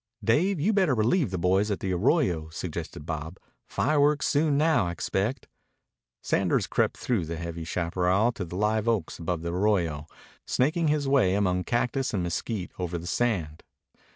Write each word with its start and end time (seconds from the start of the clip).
"Dave, 0.23 0.59
you 0.59 0.73
better 0.73 0.95
relieve 0.95 1.29
the 1.29 1.37
boys 1.37 1.69
at 1.69 1.79
the 1.79 1.93
arroyo," 1.93 2.49
suggested 2.49 3.05
Bob. 3.05 3.37
"Fireworks 3.67 4.27
soon 4.27 4.57
now, 4.57 4.87
I 4.87 4.91
expect." 4.93 5.47
Sanders 6.23 6.65
crept 6.65 6.97
through 6.97 7.25
the 7.25 7.35
heavy 7.37 7.63
chaparral 7.63 8.31
to 8.31 8.43
the 8.43 8.57
liveoaks 8.57 9.19
above 9.19 9.43
the 9.43 9.53
arroyo, 9.53 10.07
snaking 10.43 10.87
his 10.87 11.07
way 11.07 11.35
among 11.35 11.65
cactus 11.65 12.15
and 12.15 12.23
mesquite 12.23 12.71
over 12.79 12.97
the 12.97 13.05
sand. 13.05 13.61